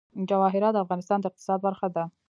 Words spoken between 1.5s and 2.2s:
برخه ده.